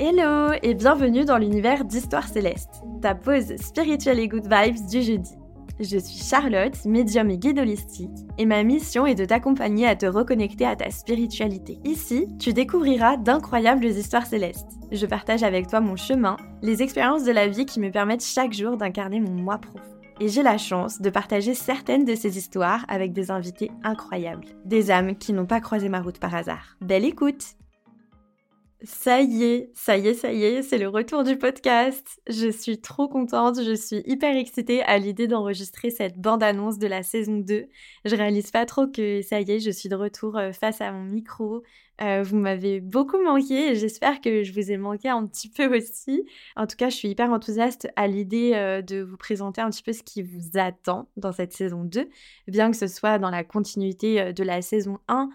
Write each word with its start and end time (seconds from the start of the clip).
Hello 0.00 0.54
et 0.62 0.72
bienvenue 0.72 1.26
dans 1.26 1.36
l'univers 1.36 1.84
d'Histoire 1.84 2.26
Céleste, 2.26 2.82
ta 3.02 3.14
pause 3.14 3.54
spirituelle 3.56 4.20
et 4.20 4.26
good 4.26 4.48
vibes 4.50 4.86
du 4.88 5.02
jeudi. 5.02 5.30
Je 5.78 5.98
suis 5.98 6.24
Charlotte, 6.24 6.82
médium 6.86 7.28
et 7.28 7.36
guide 7.36 7.58
holistique, 7.58 8.10
et 8.38 8.46
ma 8.46 8.62
mission 8.62 9.04
est 9.04 9.14
de 9.14 9.26
t'accompagner 9.26 9.86
à 9.86 9.94
te 9.94 10.06
reconnecter 10.06 10.64
à 10.64 10.76
ta 10.76 10.90
spiritualité. 10.90 11.78
Ici, 11.84 12.26
tu 12.38 12.54
découvriras 12.54 13.18
d'incroyables 13.18 13.84
histoires 13.84 14.26
célestes. 14.26 14.70
Je 14.90 15.04
partage 15.04 15.42
avec 15.42 15.66
toi 15.66 15.80
mon 15.80 15.96
chemin, 15.96 16.38
les 16.62 16.82
expériences 16.82 17.24
de 17.24 17.32
la 17.32 17.46
vie 17.46 17.66
qui 17.66 17.78
me 17.78 17.90
permettent 17.90 18.24
chaque 18.24 18.54
jour 18.54 18.78
d'incarner 18.78 19.20
mon 19.20 19.32
moi 19.32 19.58
profond. 19.58 19.86
Et 20.20 20.28
j'ai 20.28 20.42
la 20.42 20.56
chance 20.56 21.02
de 21.02 21.10
partager 21.10 21.52
certaines 21.52 22.06
de 22.06 22.14
ces 22.14 22.38
histoires 22.38 22.86
avec 22.88 23.12
des 23.12 23.30
invités 23.30 23.70
incroyables, 23.84 24.46
des 24.64 24.90
âmes 24.90 25.16
qui 25.16 25.34
n'ont 25.34 25.46
pas 25.46 25.60
croisé 25.60 25.90
ma 25.90 26.00
route 26.00 26.18
par 26.18 26.34
hasard. 26.34 26.76
Belle 26.80 27.04
écoute 27.04 27.56
ça 28.84 29.20
y 29.20 29.44
est, 29.44 29.70
ça 29.74 29.96
y 29.96 30.08
est, 30.08 30.14
ça 30.14 30.32
y 30.32 30.42
est, 30.42 30.62
c'est 30.62 30.78
le 30.78 30.88
retour 30.88 31.22
du 31.22 31.36
podcast. 31.36 32.20
Je 32.28 32.48
suis 32.50 32.80
trop 32.80 33.08
contente, 33.08 33.62
je 33.62 33.74
suis 33.74 34.02
hyper 34.06 34.36
excitée 34.36 34.82
à 34.82 34.98
l'idée 34.98 35.28
d'enregistrer 35.28 35.90
cette 35.90 36.18
bande-annonce 36.18 36.78
de 36.78 36.88
la 36.88 37.02
saison 37.02 37.38
2. 37.38 37.66
Je 38.04 38.16
réalise 38.16 38.50
pas 38.50 38.66
trop 38.66 38.88
que 38.88 39.22
ça 39.22 39.40
y 39.40 39.50
est, 39.52 39.60
je 39.60 39.70
suis 39.70 39.88
de 39.88 39.94
retour 39.94 40.36
euh, 40.36 40.52
face 40.52 40.80
à 40.80 40.90
mon 40.90 41.04
micro. 41.04 41.62
Euh, 42.00 42.24
vous 42.24 42.36
m'avez 42.36 42.80
beaucoup 42.80 43.22
manqué 43.22 43.70
et 43.70 43.74
j'espère 43.76 44.20
que 44.20 44.42
je 44.42 44.52
vous 44.52 44.72
ai 44.72 44.76
manqué 44.76 45.08
un 45.08 45.26
petit 45.26 45.48
peu 45.48 45.76
aussi. 45.76 46.26
En 46.56 46.66
tout 46.66 46.76
cas, 46.76 46.88
je 46.88 46.96
suis 46.96 47.08
hyper 47.08 47.30
enthousiaste 47.30 47.88
à 47.94 48.08
l'idée 48.08 48.52
euh, 48.54 48.82
de 48.82 49.00
vous 49.00 49.16
présenter 49.16 49.60
un 49.60 49.70
petit 49.70 49.84
peu 49.84 49.92
ce 49.92 50.02
qui 50.02 50.22
vous 50.22 50.58
attend 50.58 51.08
dans 51.16 51.30
cette 51.32 51.52
saison 51.52 51.84
2, 51.84 52.08
bien 52.48 52.70
que 52.72 52.76
ce 52.76 52.88
soit 52.88 53.18
dans 53.20 53.30
la 53.30 53.44
continuité 53.44 54.32
de 54.32 54.42
la 54.42 54.60
saison 54.60 54.98
1. 55.06 55.28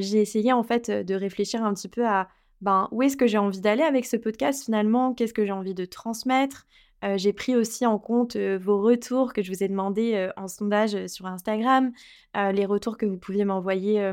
J'ai 0.00 0.20
essayé 0.20 0.52
en 0.52 0.62
fait 0.62 0.90
de 0.90 1.14
réfléchir 1.14 1.64
un 1.64 1.74
petit 1.74 1.88
peu 1.88 2.06
à 2.06 2.28
ben, 2.60 2.88
où 2.92 3.02
est-ce 3.02 3.16
que 3.16 3.26
j'ai 3.26 3.38
envie 3.38 3.60
d'aller 3.60 3.82
avec 3.82 4.06
ce 4.06 4.16
podcast 4.16 4.64
finalement, 4.64 5.14
qu'est-ce 5.14 5.34
que 5.34 5.44
j'ai 5.44 5.52
envie 5.52 5.74
de 5.74 5.84
transmettre? 5.84 6.66
Euh, 7.04 7.18
j'ai 7.18 7.32
pris 7.34 7.54
aussi 7.54 7.84
en 7.84 7.98
compte 7.98 8.36
vos 8.36 8.80
retours 8.80 9.34
que 9.34 9.42
je 9.42 9.52
vous 9.52 9.62
ai 9.62 9.68
demandé 9.68 10.14
euh, 10.14 10.30
en 10.36 10.48
sondage 10.48 11.06
sur 11.06 11.26
Instagram, 11.26 11.92
les 12.34 12.64
retours 12.66 12.96
que 12.96 13.06
vous 13.06 13.18
pouviez 13.18 13.44
m'envoyer 13.44 14.10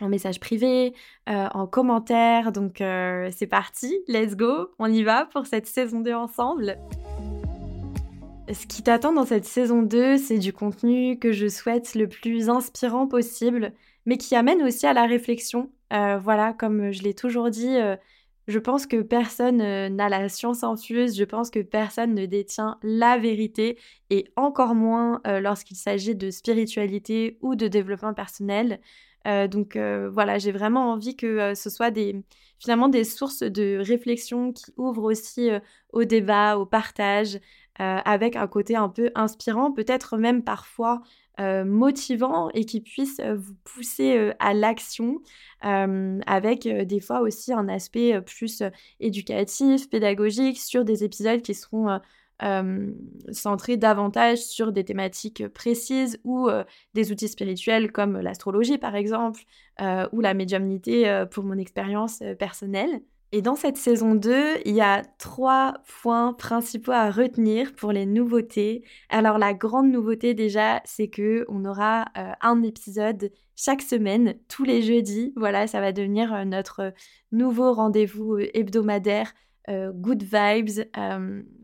en 0.00 0.08
message 0.08 0.38
privé, 0.38 0.94
en 1.26 1.66
commentaire. 1.66 2.52
Donc 2.52 2.76
c'est 2.78 3.48
parti, 3.48 3.98
let's 4.06 4.36
go, 4.36 4.68
on 4.78 4.92
y 4.92 5.02
va 5.02 5.26
pour 5.26 5.46
cette 5.46 5.66
saison 5.66 6.00
2 6.00 6.12
ensemble. 6.12 6.78
Ce 8.52 8.66
qui 8.66 8.82
t'attend 8.82 9.14
dans 9.14 9.24
cette 9.24 9.46
saison 9.46 9.82
2, 9.82 10.18
c'est 10.18 10.38
du 10.38 10.52
contenu 10.52 11.18
que 11.18 11.32
je 11.32 11.48
souhaite 11.48 11.94
le 11.94 12.08
plus 12.08 12.50
inspirant 12.50 13.06
possible, 13.06 13.72
mais 14.04 14.18
qui 14.18 14.36
amène 14.36 14.62
aussi 14.62 14.86
à 14.86 14.92
la 14.92 15.06
réflexion 15.06 15.70
euh, 15.92 16.18
voilà, 16.18 16.52
comme 16.52 16.92
je 16.92 17.02
l'ai 17.02 17.14
toujours 17.14 17.50
dit, 17.50 17.76
euh, 17.76 17.96
je 18.48 18.58
pense 18.58 18.86
que 18.86 19.02
personne 19.02 19.60
euh, 19.60 19.88
n'a 19.88 20.08
la 20.08 20.28
science 20.28 20.64
infuse, 20.64 21.16
je 21.16 21.24
pense 21.24 21.50
que 21.50 21.60
personne 21.60 22.14
ne 22.14 22.26
détient 22.26 22.78
la 22.82 23.18
vérité, 23.18 23.78
et 24.10 24.24
encore 24.36 24.74
moins 24.74 25.20
lorsqu'il 25.24 25.76
s'agit 25.76 26.14
de 26.14 26.30
spiritualité 26.30 27.38
ou 27.42 27.54
de 27.56 27.68
développement 27.68 28.14
personnel. 28.14 28.80
donc 29.50 29.76
voilà, 29.76 30.38
j'ai 30.38 30.52
vraiment 30.52 30.92
envie 30.92 31.16
que 31.16 31.54
ce 31.54 31.70
soit 31.70 31.92
finalement 32.58 32.88
des 32.88 33.04
sources 33.04 33.42
de 33.42 33.78
réflexion 33.78 34.52
qui 34.52 34.72
ouvrent 34.76 35.04
aussi 35.04 35.50
au 35.92 36.04
débat, 36.04 36.58
au 36.58 36.66
partage, 36.66 37.40
avec 37.76 38.36
un 38.36 38.46
côté 38.46 38.76
un 38.76 38.88
peu 38.88 39.10
inspirant, 39.14 39.72
peut-être 39.72 40.16
même 40.16 40.44
parfois 40.44 41.02
euh, 41.40 41.64
motivant 41.64 42.48
et 42.50 42.64
qui 42.64 42.80
puisse 42.80 43.18
euh, 43.18 43.34
vous 43.34 43.54
pousser 43.64 44.16
euh, 44.16 44.32
à 44.38 44.54
l'action 44.54 45.20
avec 45.60 46.68
des 46.68 47.00
fois 47.00 47.22
aussi 47.22 47.50
un 47.50 47.68
aspect 47.68 48.20
plus 48.20 48.62
éducatif, 49.00 49.88
pédagogique 49.88 50.60
sur 50.60 50.84
des 50.84 51.04
épisodes 51.04 51.40
qui 51.40 51.54
seront 51.54 52.00
centrés 53.32 53.78
davantage 53.78 54.40
sur 54.40 54.72
des 54.72 54.84
thématiques 54.84 55.48
précises 55.48 56.20
ou 56.24 56.50
des 56.92 57.12
outils 57.12 57.28
spirituels 57.28 57.92
comme 57.92 58.20
l'astrologie 58.20 58.76
par 58.76 58.94
exemple 58.94 59.44
ou 59.80 60.20
la 60.20 60.34
médiumnité 60.34 61.24
pour 61.30 61.44
mon 61.44 61.56
expérience 61.56 62.22
personnelle. 62.38 63.00
Et 63.36 63.42
dans 63.42 63.56
cette 63.56 63.76
saison 63.76 64.14
2, 64.14 64.60
il 64.64 64.76
y 64.76 64.80
a 64.80 65.02
trois 65.18 65.74
points 66.00 66.34
principaux 66.34 66.92
à 66.92 67.10
retenir 67.10 67.74
pour 67.74 67.90
les 67.90 68.06
nouveautés. 68.06 68.84
Alors 69.08 69.38
la 69.38 69.54
grande 69.54 69.90
nouveauté 69.90 70.34
déjà, 70.34 70.80
c'est 70.84 71.08
que 71.08 71.44
on 71.48 71.64
aura 71.64 72.04
euh, 72.16 72.30
un 72.42 72.62
épisode 72.62 73.32
chaque 73.56 73.82
semaine, 73.82 74.36
tous 74.46 74.62
les 74.62 74.82
jeudis. 74.82 75.32
Voilà, 75.34 75.66
ça 75.66 75.80
va 75.80 75.90
devenir 75.90 76.32
euh, 76.32 76.44
notre 76.44 76.92
nouveau 77.32 77.72
rendez-vous 77.72 78.36
euh, 78.36 78.46
hebdomadaire. 78.54 79.34
good 79.66 80.22
vibes. 80.22 80.86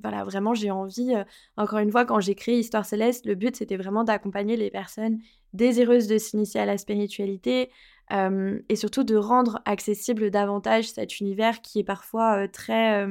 voilà, 0.03 0.25
vraiment, 0.25 0.55
j'ai 0.55 0.73
envie, 0.73 1.15
encore 1.57 1.79
une 1.79 1.93
fois, 1.93 2.05
quand 2.05 2.19
j'ai 2.19 2.35
créé 2.35 2.59
Histoire 2.59 2.85
Céleste, 2.85 3.27
le 3.27 3.37
but, 3.37 3.55
c'était 3.55 3.77
vraiment 3.77 4.03
d'accompagner 4.03 4.57
les 4.57 4.73
personnes 4.73 5.21
désireuses 5.53 6.09
de 6.09 6.19
s'initier 6.19 6.61
à 6.61 6.67
la 6.67 6.79
spiritualité, 6.79 7.71
et 8.11 8.77
surtout 8.77 9.05
de 9.05 9.17
rendre 9.17 9.61
accessible 9.65 10.31
davantage 10.31 10.91
cet 10.91 11.21
univers 11.21 11.61
qui 11.63 11.79
est 11.79 11.85
parfois 11.85 12.49
très 12.49 13.07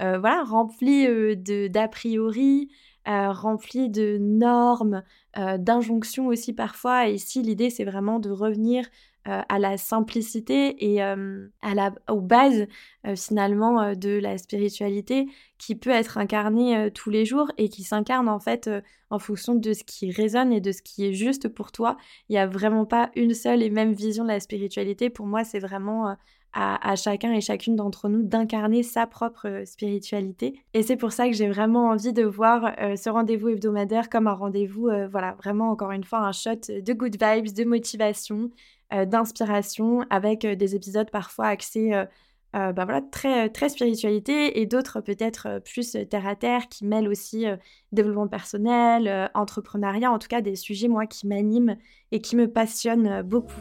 voilà, 0.00 0.44
rempli 0.44 1.06
d'a 1.68 1.88
priori, 1.88 2.70
rempli 3.06 3.88
de 3.90 4.18
normes, 4.20 5.02
d'injonctions 5.36 6.28
aussi 6.28 6.52
parfois. 6.52 7.08
Et 7.08 7.14
ici, 7.14 7.42
l'idée, 7.42 7.70
c'est 7.70 7.84
vraiment 7.84 8.20
de 8.20 8.30
revenir 8.30 8.86
à 9.24 9.58
la 9.58 9.76
simplicité 9.76 10.92
et 10.92 11.02
à 11.02 11.74
la, 11.74 11.92
aux 12.08 12.20
bases 12.20 12.66
finalement 13.14 13.94
de 13.94 14.18
la 14.18 14.38
spiritualité 14.38 15.26
qui 15.58 15.74
peut 15.74 15.90
être 15.90 16.16
incarnée 16.16 16.90
tous 16.94 17.10
les 17.10 17.26
jours 17.26 17.50
et 17.58 17.68
qui 17.68 17.82
s'incarne 17.82 18.28
en 18.28 18.40
fait 18.40 18.70
en 19.10 19.18
fonction 19.18 19.54
de 19.54 19.72
ce 19.72 19.84
qui 19.84 20.10
résonne 20.10 20.52
et 20.52 20.60
de 20.60 20.72
ce 20.72 20.82
qui 20.82 21.04
est 21.04 21.12
juste 21.12 21.48
pour 21.48 21.72
toi. 21.72 21.96
Il 22.28 22.32
n'y 22.32 22.38
a 22.38 22.46
vraiment 22.46 22.86
pas 22.86 23.10
une 23.16 23.34
seule 23.34 23.62
et 23.62 23.70
même 23.70 23.92
vision 23.92 24.24
de 24.24 24.28
la 24.28 24.40
spiritualité. 24.40 25.10
Pour 25.10 25.26
moi, 25.26 25.44
c'est 25.44 25.58
vraiment 25.58 26.16
à, 26.52 26.96
chacun 26.96 27.32
et 27.32 27.40
chacune 27.40 27.76
d'entre 27.76 28.08
nous 28.08 28.22
d'incarner 28.22 28.82
sa 28.82 29.06
propre 29.06 29.62
spiritualité. 29.64 30.60
Et 30.74 30.82
c'est 30.82 30.96
pour 30.96 31.12
ça 31.12 31.28
que 31.28 31.34
j'ai 31.34 31.48
vraiment 31.48 31.90
envie 31.90 32.12
de 32.12 32.24
voir 32.24 32.72
ce 32.96 33.10
rendez-vous 33.10 33.48
hebdomadaire 33.48 34.08
comme 34.08 34.26
un 34.26 34.32
rendez-vous, 34.32 34.88
voilà, 35.10 35.34
vraiment 35.34 35.70
encore 35.70 35.92
une 35.92 36.04
fois 36.04 36.20
un 36.20 36.32
shot 36.32 36.60
de 36.68 36.92
good 36.92 37.16
vibes, 37.22 37.52
de 37.52 37.64
motivation, 37.64 38.50
d'inspiration, 38.90 40.04
avec 40.10 40.46
des 40.46 40.74
épisodes 40.74 41.10
parfois 41.10 41.46
axés 41.46 42.04
bah 42.52 42.72
voilà, 42.72 43.02
très, 43.02 43.50
très 43.50 43.68
spiritualité 43.68 44.60
et 44.60 44.66
d'autres 44.66 45.00
peut-être 45.00 45.60
plus 45.64 45.96
terre 46.08 46.26
à 46.26 46.34
terre 46.34 46.68
qui 46.68 46.86
mêlent 46.86 47.08
aussi 47.08 47.44
développement 47.92 48.26
personnel, 48.28 49.30
entrepreneuriat, 49.34 50.10
en 50.10 50.18
tout 50.18 50.28
cas 50.28 50.40
des 50.40 50.56
sujets 50.56 50.88
moi 50.88 51.06
qui 51.06 51.26
m'animent 51.26 51.76
et 52.10 52.20
qui 52.20 52.36
me 52.36 52.50
passionnent 52.50 53.22
beaucoup. 53.22 53.52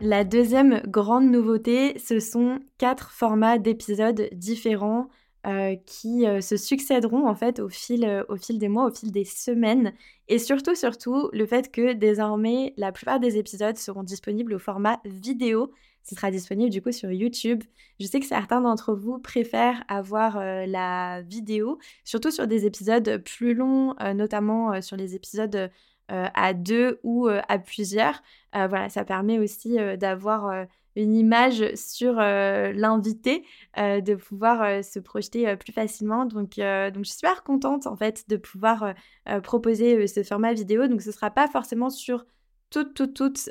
La 0.00 0.22
deuxième 0.22 0.80
grande 0.86 1.28
nouveauté, 1.28 1.98
ce 1.98 2.20
sont 2.20 2.60
quatre 2.78 3.10
formats 3.10 3.58
d'épisodes 3.58 4.28
différents 4.32 5.08
euh, 5.46 5.76
qui 5.86 6.26
euh, 6.26 6.40
se 6.40 6.56
succéderont 6.56 7.28
en 7.28 7.34
fait 7.36 7.60
au 7.60 7.68
fil, 7.68 8.04
euh, 8.04 8.24
au 8.28 8.36
fil 8.36 8.58
des 8.58 8.68
mois, 8.68 8.86
au 8.86 8.90
fil 8.90 9.12
des 9.12 9.24
semaines. 9.24 9.92
Et 10.26 10.38
surtout, 10.38 10.74
surtout, 10.74 11.30
le 11.32 11.46
fait 11.46 11.70
que 11.70 11.92
désormais, 11.92 12.74
la 12.76 12.90
plupart 12.90 13.20
des 13.20 13.38
épisodes 13.38 13.76
seront 13.76 14.02
disponibles 14.02 14.54
au 14.54 14.58
format 14.58 15.00
vidéo. 15.04 15.72
Ce 16.02 16.16
sera 16.16 16.32
disponible 16.32 16.70
du 16.70 16.82
coup 16.82 16.90
sur 16.90 17.12
YouTube. 17.12 17.62
Je 18.00 18.06
sais 18.06 18.18
que 18.18 18.26
certains 18.26 18.60
d'entre 18.60 18.94
vous 18.94 19.18
préfèrent 19.18 19.84
avoir 19.88 20.38
la 20.40 21.22
vidéo, 21.22 21.78
surtout 22.02 22.30
sur 22.30 22.46
des 22.46 22.64
épisodes 22.64 23.22
plus 23.24 23.54
longs, 23.54 23.94
notamment 24.14 24.80
sur 24.80 24.96
les 24.96 25.14
épisodes 25.14 25.70
à 26.08 26.54
deux 26.54 27.00
ou 27.02 27.28
euh, 27.28 27.40
à 27.48 27.58
plusieurs. 27.58 28.22
Euh, 28.56 28.66
voilà, 28.66 28.88
ça 28.88 29.04
permet 29.04 29.38
aussi 29.38 29.76
d'avoir 29.98 30.66
une 30.96 31.14
image 31.14 31.74
sur 31.74 32.14
l'invité, 32.14 33.44
de 33.76 34.14
pouvoir 34.14 34.82
se 34.82 34.98
projeter 34.98 35.54
plus 35.56 35.72
facilement. 35.72 36.24
Donc, 36.24 36.56
donc, 36.56 37.04
je 37.04 37.10
suis 37.10 37.18
super 37.18 37.44
contente 37.44 37.86
en 37.86 37.96
fait 37.96 38.28
de 38.28 38.36
pouvoir 38.36 38.94
proposer 39.42 40.06
ce 40.06 40.22
format 40.22 40.54
vidéo. 40.54 40.88
Donc, 40.88 41.02
ce 41.02 41.08
ne 41.08 41.12
sera 41.12 41.30
pas 41.30 41.46
forcément 41.46 41.90
sur 41.90 42.26
toutes, 42.70 42.94
toutes, 42.94 43.14
toutes, 43.14 43.50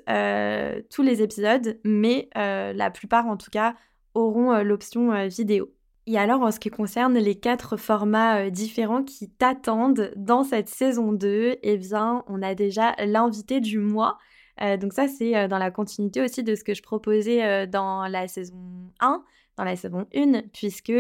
tous 0.90 1.02
les 1.04 1.22
épisodes, 1.22 1.80
mais 1.86 2.28
la 2.36 2.92
plupart 2.92 3.28
en 3.28 3.38
tout 3.38 3.52
cas 3.52 3.76
auront 4.14 4.62
l'option 4.64 5.28
vidéo. 5.28 5.77
Et 6.10 6.18
alors, 6.18 6.42
en 6.42 6.52
ce 6.52 6.60
qui 6.60 6.70
concerne 6.70 7.18
les 7.18 7.36
quatre 7.36 7.76
formats 7.76 8.46
euh, 8.46 8.50
différents 8.50 9.04
qui 9.04 9.30
t'attendent 9.30 10.14
dans 10.16 10.46
cette 10.46 10.70
saison 10.70 11.12
2, 11.12 11.58
eh 11.62 11.78
bien, 11.78 12.24
on 12.28 12.42
a 12.42 12.56
déjà 12.56 12.96
l'invité 13.06 13.60
du 13.60 13.78
mois. 13.80 14.18
Euh, 14.62 14.78
donc 14.78 14.94
ça, 14.94 15.10
c'est 15.10 15.36
euh, 15.36 15.50
dans 15.50 15.58
la 15.58 15.70
continuité 15.70 16.22
aussi 16.22 16.44
de 16.44 16.56
ce 16.56 16.64
que 16.64 16.74
je 16.74 16.82
proposais 16.82 17.68
dans 17.68 18.08
la 18.08 18.30
saison 18.30 18.56
1, 19.02 19.22
dans 19.58 19.64
la 19.66 19.76
saison 19.76 20.08
1, 20.16 20.44
puisque 20.54 20.94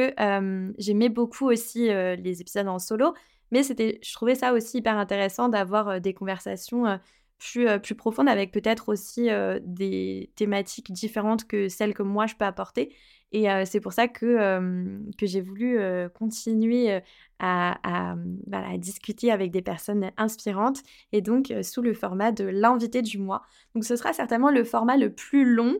j'aimais 0.77 1.09
beaucoup 1.09 1.47
aussi 1.49 1.87
les 1.87 2.41
épisodes 2.41 2.67
en 2.67 2.77
solo, 2.77 3.13
mais 3.51 3.63
c'était, 3.63 3.99
je 4.03 4.13
trouvais 4.13 4.35
ça 4.35 4.51
aussi 4.51 4.79
hyper 4.79 4.97
intéressant 4.97 5.47
d'avoir 5.47 6.01
des 6.01 6.13
conversations 6.13 6.99
plus, 7.37 7.67
plus 7.81 7.95
profonde 7.95 8.29
avec 8.29 8.51
peut-être 8.51 8.89
aussi 8.89 9.29
des 9.61 10.31
thématiques 10.35 10.91
différentes 10.91 11.45
que 11.45 11.69
celles 11.69 11.93
que 11.93 12.03
moi 12.03 12.25
je 12.25 12.35
peux 12.35 12.45
apporter. 12.45 12.95
Et 13.33 13.47
c'est 13.65 13.81
pour 13.81 13.91
ça 13.91 14.07
que, 14.07 15.01
que 15.17 15.25
j'ai 15.25 15.41
voulu 15.41 15.77
continuer 16.13 17.01
à, 17.39 18.13
à, 18.13 18.77
discuter 18.77 19.31
avec 19.31 19.51
des 19.51 19.61
personnes 19.61 20.11
inspirantes 20.17 20.81
et 21.11 21.21
donc 21.21 21.53
sous 21.61 21.81
le 21.81 21.93
format 21.93 22.31
de 22.31 22.45
l'invité 22.45 23.01
du 23.01 23.17
mois. 23.17 23.41
Donc 23.75 23.83
ce 23.83 23.95
sera 23.97 24.13
certainement 24.13 24.49
le 24.49 24.63
format 24.63 24.95
le 24.97 25.13
plus 25.13 25.45
long 25.45 25.77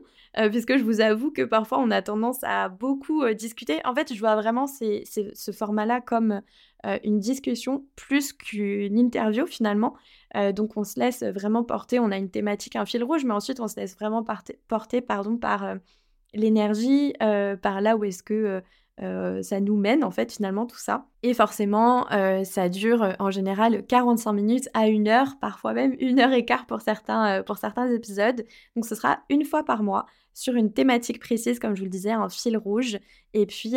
puisque 0.50 0.76
je 0.76 0.84
vous 0.84 1.00
avoue 1.00 1.30
que 1.30 1.42
parfois 1.42 1.78
on 1.78 1.90
a 1.90 2.02
tendance 2.02 2.44
à 2.44 2.68
beaucoup 2.68 3.26
discuter. 3.32 3.80
En 3.86 3.94
fait, 3.94 4.12
je 4.12 4.18
vois 4.20 4.36
vraiment 4.36 4.66
ce 4.66 5.50
format-là 5.50 6.02
comme 6.02 6.42
une 7.02 7.18
discussion 7.18 7.86
plus 7.96 8.34
qu'une 8.34 8.98
interview 8.98 9.46
finalement. 9.46 9.96
Donc 10.54 10.76
on 10.76 10.84
se 10.84 10.98
laisse 10.98 11.22
vraiment 11.22 11.64
porter, 11.64 11.98
on 11.98 12.10
a 12.10 12.16
une 12.16 12.30
thématique, 12.30 12.76
un 12.76 12.84
fil 12.84 13.02
rouge, 13.02 13.24
mais 13.24 13.34
ensuite 13.34 13.60
on 13.60 13.68
se 13.68 13.76
laisse 13.76 13.96
vraiment 13.96 14.24
porter, 14.68 15.00
pardon, 15.00 15.36
par 15.36 15.78
l'énergie, 16.34 17.14
euh, 17.22 17.56
par 17.56 17.80
là 17.80 17.96
où 17.96 18.04
est-ce 18.04 18.22
que 18.22 18.34
euh, 18.34 18.60
euh, 19.00 19.42
ça 19.42 19.60
nous 19.60 19.76
mène 19.76 20.02
en 20.02 20.10
fait 20.10 20.32
finalement 20.32 20.66
tout 20.66 20.78
ça. 20.78 21.06
Et 21.22 21.32
forcément, 21.32 22.06
ça 22.44 22.68
dure 22.68 23.14
en 23.20 23.30
général 23.30 23.86
45 23.86 24.32
minutes 24.32 24.68
à 24.74 24.88
une 24.88 25.08
heure, 25.08 25.36
parfois 25.40 25.72
même 25.72 25.94
une 26.00 26.18
heure 26.18 26.32
et 26.32 26.44
quart 26.44 26.66
pour 26.66 26.80
certains, 26.80 27.42
pour 27.44 27.58
certains 27.58 27.90
épisodes. 27.92 28.44
Donc 28.74 28.86
ce 28.86 28.96
sera 28.96 29.20
une 29.30 29.44
fois 29.44 29.64
par 29.64 29.82
mois 29.84 30.06
sur 30.38 30.54
une 30.54 30.72
thématique 30.72 31.20
précise, 31.20 31.58
comme 31.58 31.74
je 31.74 31.80
vous 31.80 31.86
le 31.86 31.90
disais, 31.90 32.10
un 32.10 32.28
fil 32.28 32.56
rouge. 32.56 32.98
Et 33.34 33.46
puis 33.46 33.74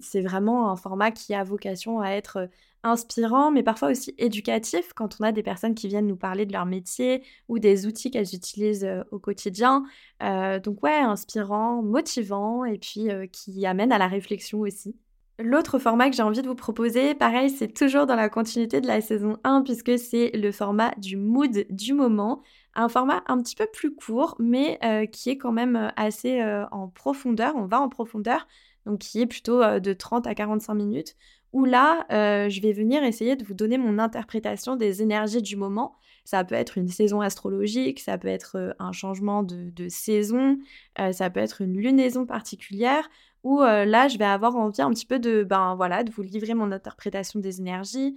c'est 0.00 0.20
vraiment 0.22 0.70
un 0.70 0.76
format 0.76 1.10
qui 1.10 1.34
a 1.34 1.44
vocation 1.44 2.00
à 2.00 2.10
être 2.10 2.48
inspirant, 2.84 3.50
mais 3.50 3.62
parfois 3.62 3.90
aussi 3.90 4.14
éducatif 4.18 4.92
quand 4.94 5.16
on 5.20 5.24
a 5.24 5.32
des 5.32 5.42
personnes 5.42 5.74
qui 5.74 5.88
viennent 5.88 6.06
nous 6.06 6.16
parler 6.16 6.46
de 6.46 6.52
leur 6.52 6.66
métier 6.66 7.22
ou 7.48 7.58
des 7.58 7.86
outils 7.86 8.10
qu'elles 8.10 8.34
utilisent 8.34 8.84
euh, 8.84 9.02
au 9.12 9.18
quotidien. 9.18 9.84
Euh, 10.22 10.58
donc 10.58 10.82
ouais, 10.82 10.98
inspirant, 10.98 11.82
motivant 11.82 12.64
et 12.64 12.78
puis 12.78 13.10
euh, 13.10 13.26
qui 13.26 13.64
amène 13.66 13.92
à 13.92 13.98
la 13.98 14.08
réflexion 14.08 14.60
aussi. 14.60 14.96
L'autre 15.42 15.78
format 15.78 16.08
que 16.08 16.16
j'ai 16.16 16.22
envie 16.22 16.42
de 16.42 16.48
vous 16.48 16.54
proposer, 16.54 17.14
pareil, 17.14 17.50
c'est 17.50 17.72
toujours 17.72 18.06
dans 18.06 18.14
la 18.14 18.28
continuité 18.28 18.80
de 18.80 18.86
la 18.86 19.00
saison 19.00 19.38
1 19.44 19.62
puisque 19.62 19.98
c'est 19.98 20.30
le 20.34 20.52
format 20.52 20.92
du 20.98 21.16
mood 21.16 21.66
du 21.68 21.92
moment. 21.94 22.42
Un 22.74 22.88
format 22.88 23.22
un 23.26 23.42
petit 23.42 23.56
peu 23.56 23.66
plus 23.66 23.94
court 23.94 24.36
mais 24.38 24.78
qui 25.12 25.30
est 25.30 25.38
quand 25.38 25.52
même 25.52 25.92
assez 25.96 26.42
en 26.70 26.88
profondeur, 26.88 27.54
on 27.56 27.66
va 27.66 27.80
en 27.80 27.88
profondeur, 27.88 28.46
donc 28.86 29.00
qui 29.00 29.20
est 29.20 29.26
plutôt 29.26 29.60
de 29.80 29.92
30 29.92 30.26
à 30.26 30.34
45 30.34 30.74
minutes 30.74 31.16
où 31.52 31.64
là, 31.64 32.06
euh, 32.10 32.48
je 32.48 32.60
vais 32.60 32.72
venir 32.72 33.04
essayer 33.04 33.36
de 33.36 33.44
vous 33.44 33.54
donner 33.54 33.78
mon 33.78 33.98
interprétation 33.98 34.76
des 34.76 35.02
énergies 35.02 35.42
du 35.42 35.56
moment. 35.56 35.94
Ça 36.24 36.44
peut 36.44 36.54
être 36.54 36.78
une 36.78 36.88
saison 36.88 37.20
astrologique, 37.20 38.00
ça 38.00 38.16
peut 38.16 38.28
être 38.28 38.56
euh, 38.56 38.72
un 38.78 38.92
changement 38.92 39.42
de, 39.42 39.88
saison, 39.88 40.58
euh, 40.98 41.12
ça 41.12 41.30
peut 41.30 41.40
être 41.40 41.60
une 41.60 41.76
lunaison 41.76 42.26
particulière, 42.26 43.08
où 43.44 43.60
là, 43.60 44.08
je 44.08 44.18
vais 44.18 44.24
avoir 44.24 44.56
envie 44.56 44.82
un 44.82 44.90
petit 44.90 45.06
peu 45.06 45.18
de, 45.18 45.42
ben 45.44 45.74
voilà, 45.74 46.04
de 46.04 46.12
vous 46.12 46.22
livrer 46.22 46.54
mon 46.54 46.70
interprétation 46.72 47.40
des 47.40 47.60
énergies. 47.60 48.16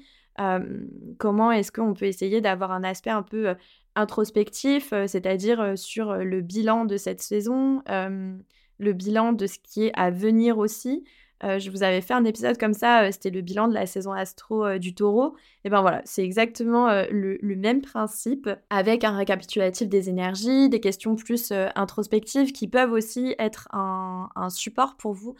comment 1.17 1.51
est-ce 1.51 1.71
qu'on 1.71 1.93
peut 1.93 2.05
essayer 2.05 2.41
d'avoir 2.41 2.71
un 2.71 2.83
aspect 2.83 3.09
un 3.09 3.23
peu 3.23 3.55
introspectif, 3.95 4.93
c'est-à-dire 5.07 5.77
sur 5.77 6.15
le 6.15 6.41
bilan 6.41 6.85
de 6.85 6.97
cette 6.97 7.21
saison, 7.21 7.81
le 7.87 8.93
bilan 8.93 9.33
de 9.33 9.47
ce 9.47 9.57
qui 9.59 9.85
est 9.85 9.91
à 9.95 10.11
venir 10.11 10.57
aussi? 10.57 11.05
Euh, 11.43 11.59
je 11.59 11.69
vous 11.69 11.83
avais 11.83 12.01
fait 12.01 12.13
un 12.13 12.23
épisode 12.23 12.57
comme 12.57 12.73
ça, 12.73 13.03
euh, 13.03 13.11
c'était 13.11 13.29
le 13.29 13.41
bilan 13.41 13.67
de 13.67 13.73
la 13.73 13.85
saison 13.85 14.13
astro 14.13 14.65
euh, 14.65 14.77
du 14.77 14.95
taureau. 14.95 15.35
Et 15.65 15.69
ben 15.69 15.81
voilà, 15.81 16.01
c'est 16.05 16.23
exactement 16.23 16.87
le, 17.09 17.37
même 17.55 17.81
principe 17.81 18.49
avec 18.69 19.03
un 19.03 19.17
récapitulatif 19.17 19.89
des 19.89 20.09
énergies, 20.09 20.69
des 20.69 20.79
questions 20.79 21.15
plus 21.15 21.51
introspectives 21.51 22.51
qui 22.51 22.67
peuvent 22.67 22.91
aussi 22.91 23.33
être 23.39 23.67
un, 23.71 24.29
support 24.49 24.95
pour 24.95 25.13
vous 25.13 25.35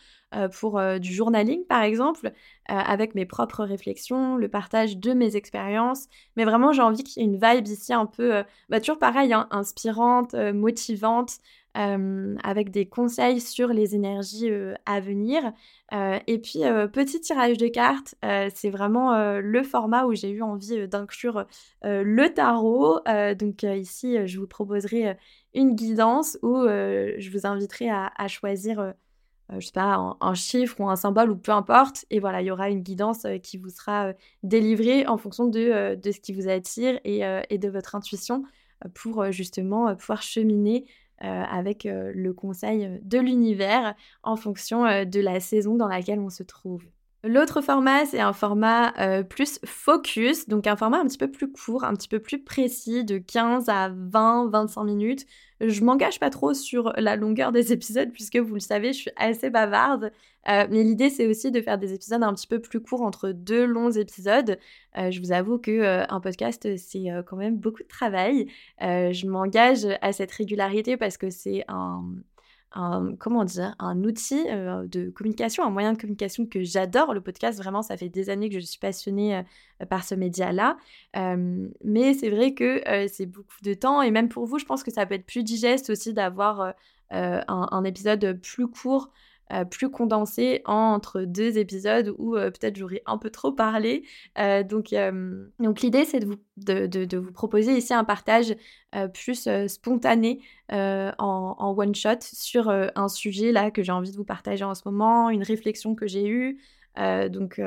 pour 0.53 0.81
du 0.99 1.13
journaling 1.13 1.63
par 1.65 1.83
exemple, 1.83 2.31
avec 2.65 3.13
mes 3.13 3.27
propres 3.27 3.63
réflexions, 3.63 4.35
le 4.35 4.47
partage 4.47 4.97
de 4.97 5.13
mes 5.13 5.35
expériences. 5.35 6.07
Mais 6.37 6.43
vraiment, 6.43 6.71
j'ai 6.71 6.81
envie 6.81 7.03
qu'il 7.03 7.21
y 7.21 7.25
ait 7.25 7.29
une 7.29 7.39
vibe 7.39 7.67
ici 7.67 7.93
un 7.93 8.07
peu, 8.07 8.43
bah, 8.69 8.79
toujours 8.79 8.97
pareil, 8.97 9.31
hein, 9.31 9.47
inspirante, 9.51 10.33
motivante. 10.33 11.37
Euh, 11.77 12.35
avec 12.41 12.71
des 12.71 12.85
conseils 12.85 13.41
sur 13.41 13.67
les 13.67 13.95
énergies 13.95 14.49
euh, 14.49 14.75
à 14.85 15.01
venir. 15.01 15.51
Euh, 15.91 16.19
et 16.25 16.39
puis, 16.39 16.61
petit 16.93 17.19
tirage 17.19 17.57
de 17.57 17.67
cartes, 17.67 18.15
c'est 18.53 18.69
vraiment 18.69 19.39
le 19.39 19.63
format 19.63 20.05
où 20.05 20.13
j'ai 20.13 20.29
eu 20.29 20.41
envie 20.41 20.87
d'inclure 20.87 21.45
le 21.83 22.27
tarot. 22.29 22.99
donc 23.37 23.63
ici, 23.63 24.25
je 24.25 24.39
vous 24.39 24.47
proposerai 24.47 25.17
une 25.53 25.75
guidance 25.75 26.37
où 26.41 26.55
je 26.65 27.29
vous 27.31 27.45
inviterai 27.45 27.89
à, 27.89 28.27
choisir, 28.27 28.93
je 29.49 29.65
sais 29.65 29.71
pas, 29.71 30.17
un, 30.19 30.33
chiffre 30.33 30.79
ou 30.79 30.89
un 30.89 30.95
symbole 30.95 31.29
ou 31.29 31.35
peu 31.35 31.51
importe. 31.51 32.05
Et 32.09 32.19
voilà, 32.19 32.41
il 32.41 32.45
y 32.45 32.51
aura 32.51 32.69
une 32.69 32.81
guidance 32.81 33.27
qui 33.43 33.57
vous 33.57 33.69
sera 33.69 34.13
délivrée 34.43 35.05
en 35.07 35.17
fonction 35.17 35.45
de, 35.45 35.95
de, 35.95 36.11
ce 36.11 36.19
qui 36.19 36.33
vous 36.33 36.47
attire 36.47 36.99
et, 37.03 37.57
de 37.57 37.69
votre 37.69 37.95
intuition 37.95 38.43
pour 38.93 39.31
justement 39.31 39.95
pouvoir 39.95 40.21
cheminer 40.21 40.85
euh, 40.85 41.04
avec 41.19 41.85
euh, 41.85 42.11
le 42.13 42.33
conseil 42.33 42.99
de 43.03 43.19
l'univers 43.19 43.95
en 44.23 44.35
fonction 44.35 44.85
euh, 44.85 45.05
de 45.05 45.19
la 45.19 45.39
saison 45.39 45.75
dans 45.75 45.87
laquelle 45.87 46.19
on 46.19 46.29
se 46.29 46.43
trouve. 46.43 46.83
L'autre 47.25 47.61
format, 47.61 48.05
c'est 48.05 48.19
un 48.19 48.33
format 48.33 48.93
plus 49.23 49.59
focus, 49.65 50.47
donc 50.47 50.67
un 50.67 50.75
format 50.75 50.99
un 50.99 51.05
petit 51.05 51.17
peu 51.17 51.29
plus 51.29 51.51
court, 51.51 51.83
un 51.83 51.93
petit 51.95 52.07
peu 52.07 52.19
plus 52.19 52.43
précis, 52.43 53.03
de 53.03 53.17
15 53.17 53.67
à 53.67 53.89
20, 53.89 54.49
25 54.51 54.83
minutes. 54.83 55.25
Je 55.61 55.83
m'engage 55.83 56.19
pas 56.19 56.29
trop 56.29 56.53
sur 56.53 56.91
la 56.97 57.15
longueur 57.15 57.51
des 57.51 57.71
épisodes, 57.73 58.11
puisque 58.11 58.37
vous 58.37 58.53
le 58.53 58.59
savez, 58.59 58.93
je 58.93 58.99
suis 58.99 59.11
assez 59.15 59.49
bavarde. 59.49 60.11
Euh, 60.47 60.67
mais 60.69 60.83
l'idée, 60.83 61.09
c'est 61.09 61.27
aussi 61.27 61.51
de 61.51 61.61
faire 61.61 61.77
des 61.77 61.93
épisodes 61.93 62.21
un 62.21 62.33
petit 62.33 62.47
peu 62.47 62.59
plus 62.59 62.79
courts 62.79 63.01
entre 63.01 63.29
deux 63.31 63.65
longs 63.65 63.91
épisodes. 63.91 64.59
Euh, 64.97 65.11
je 65.11 65.19
vous 65.19 65.31
avoue 65.31 65.57
que 65.57 65.71
euh, 65.71 66.05
un 66.09 66.19
podcast, 66.19 66.77
c'est 66.77 67.07
quand 67.25 67.37
même 67.37 67.57
beaucoup 67.57 67.83
de 67.83 67.87
travail. 67.87 68.47
je 68.81 69.27
m'engage 69.27 69.87
à 70.01 70.11
cette 70.13 70.31
régularité 70.31 70.97
parce 70.97 71.17
que 71.17 71.29
c'est 71.29 71.63
un, 71.67 72.03
comment 73.19 73.45
dire, 73.45 73.75
un 73.79 74.03
outil 74.03 74.43
de 74.43 75.09
communication, 75.09 75.63
un 75.63 75.69
moyen 75.69 75.93
de 75.93 75.97
communication 75.97 76.45
que 76.45 76.63
j'adore. 76.63 77.13
Le 77.13 77.21
podcast, 77.21 77.57
vraiment, 77.57 77.81
ça 77.81 77.97
fait 77.97 78.09
des 78.09 78.29
années 78.29 78.49
que 78.49 78.59
je 78.59 78.65
suis 78.65 78.79
passionnée 78.79 79.41
par 79.89 80.03
ce 80.03 80.15
média-là. 80.15 80.77
mais 81.15 82.13
c'est 82.13 82.29
vrai 82.29 82.53
que 82.53 82.81
c'est 83.07 83.25
beaucoup 83.25 83.61
de 83.63 83.73
temps 83.73 84.01
et 84.01 84.11
même 84.11 84.29
pour 84.29 84.45
vous, 84.45 84.59
je 84.59 84.65
pense 84.65 84.83
que 84.83 84.91
ça 84.91 85.05
peut 85.05 85.15
être 85.15 85.25
plus 85.25 85.43
digeste 85.43 85.89
aussi 85.89 86.13
d'avoir 86.13 86.73
un, 87.11 87.83
épisode 87.83 88.39
plus 88.41 88.67
court 88.67 89.11
euh, 89.53 89.63
plus 89.63 89.91
condensé 89.91 90.63
entre 90.65 91.21
deux 91.21 91.59
épisodes 91.59 92.15
où 92.17 92.35
euh, 92.35 92.49
peut-être 92.49 92.77
j'aurais 92.77 93.03
un 93.05 93.19
peu 93.19 93.29
trop 93.29 93.51
parlé. 93.51 94.03
Euh, 94.39 94.63
donc, 94.63 94.95
donc 95.59 95.81
l'idée, 95.81 96.03
c'est 96.03 96.19
de 96.19 96.25
vous, 96.25 96.35
de, 96.57 96.87
de, 96.87 97.17
vous 97.17 97.31
proposer 97.31 97.77
ici 97.77 97.93
un 97.93 98.03
partage 98.03 98.55
plus 99.13 99.47
spontané 99.67 100.41
en, 100.71 101.75
one-shot 101.77 102.21
sur 102.21 102.69
un 102.69 103.07
sujet 103.07 103.51
là 103.51 103.69
que 103.69 103.83
j'ai 103.83 103.91
envie 103.91 104.11
de 104.11 104.15
vous 104.15 104.23
partager 104.23 104.63
en 104.63 104.73
ce 104.73 104.81
moment, 104.85 105.29
une 105.29 105.43
réflexion 105.43 105.95
que 105.95 106.07
j'ai 106.07 106.27
eue. 106.27 106.59
donc, 106.97 107.61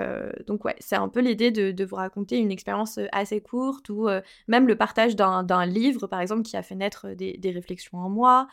donc 0.46 0.64
ouais, 0.64 0.76
c'est 0.78 0.96
un 0.96 1.08
peu 1.08 1.20
l'idée 1.20 1.50
de, 1.50 1.70
de, 1.70 1.84
vous 1.84 1.96
raconter 1.96 2.38
une 2.38 2.50
expérience 2.50 2.98
assez 3.12 3.40
courte 3.40 3.90
ou 3.90 4.08
même 4.48 4.66
le 4.66 4.76
partage 4.76 5.16
d'un 5.16 5.66
livre, 5.66 6.06
par 6.06 6.20
exemple, 6.20 6.42
qui 6.42 6.56
a 6.56 6.62
fait 6.62 6.74
naître 6.74 7.08
des, 7.10 7.36
des 7.36 7.50
réflexions 7.50 7.98
en 7.98 8.08
moi, 8.08 8.48